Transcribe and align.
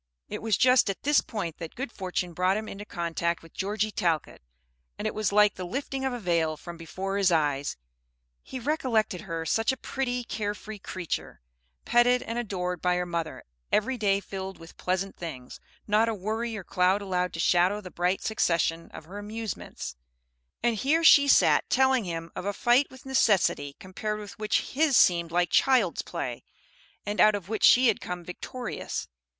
It 0.29 0.41
was 0.41 0.57
just 0.57 0.89
at 0.89 1.03
this 1.03 1.21
point 1.21 1.57
that 1.59 1.75
good 1.75 1.91
fortune 1.91 2.33
brought 2.33 2.57
him 2.57 2.67
into 2.67 2.85
contact 2.85 3.43
with 3.43 3.53
Georgie 3.53 3.91
Talcott, 3.91 4.41
and 4.97 5.05
it 5.05 5.13
was 5.13 5.31
like 5.31 5.53
the 5.53 5.63
lifting 5.63 6.05
of 6.05 6.11
a 6.11 6.19
veil 6.19 6.57
from 6.57 6.75
before 6.75 7.17
his 7.17 7.31
eyes. 7.31 7.77
He 8.41 8.59
recollected 8.59 9.21
her 9.21 9.45
such 9.45 9.71
a 9.71 9.77
pretty, 9.77 10.23
care 10.23 10.55
free 10.55 10.79
creature, 10.79 11.39
petted 11.85 12.23
and 12.23 12.39
adored 12.39 12.81
by 12.81 12.95
her 12.95 13.05
mother, 13.05 13.43
every 13.71 13.95
day 13.95 14.19
filled 14.19 14.57
with 14.57 14.75
pleasant 14.75 15.17
things, 15.17 15.59
not 15.85 16.09
a 16.09 16.15
worry 16.15 16.57
or 16.57 16.63
cloud 16.63 17.03
allowed 17.03 17.31
to 17.33 17.39
shadow 17.39 17.79
the 17.79 17.91
bright 17.91 18.23
succession 18.23 18.89
of 18.95 19.05
her 19.05 19.19
amusements; 19.19 19.95
and 20.63 20.77
here 20.77 21.03
she 21.03 21.27
sat 21.27 21.69
telling 21.69 22.05
him 22.05 22.31
of 22.35 22.43
a 22.43 22.53
fight 22.53 22.89
with 22.89 23.05
necessity 23.05 23.75
compared 23.79 24.17
with 24.19 24.39
which 24.39 24.61
his 24.71 24.97
seemed 24.97 25.31
like 25.31 25.51
child's 25.51 26.01
play, 26.01 26.43
and 27.05 27.21
out 27.21 27.35
of 27.35 27.49
which 27.49 27.63
she 27.63 27.87
had 27.87 28.01
come 28.01 28.23
victorious. 28.23 29.07